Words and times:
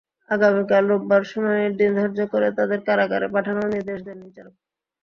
আগামীকাল 0.31 0.83
রোববার 0.87 1.21
শুনানির 1.31 1.73
দিন 1.79 1.91
ধার্য 1.99 2.19
করে 2.33 2.47
তাঁদের 2.57 2.79
কারাগারে 2.87 3.27
পাঠানোর 3.35 3.67
নির্দেশ 3.73 3.99
দেন 4.07 4.17
বিচারক। 4.25 4.55